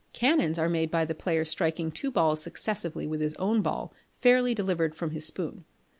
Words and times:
Canons 0.13 0.57
are 0.57 0.67
made 0.67 0.89
by 0.89 1.05
the 1.05 1.13
player 1.13 1.45
striking 1.45 1.91
two 1.91 2.09
balls 2.09 2.41
successively 2.41 3.05
with 3.05 3.21
his 3.21 3.35
own 3.35 3.61
ball 3.61 3.93
fairly 4.19 4.55
delivered 4.55 4.95
from 4.95 5.11
his 5.11 5.27
spoon. 5.27 5.63